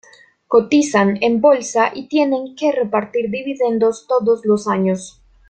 [0.47, 5.21] Cotizan en bolsa y tienen que repartir dividendos todos los años.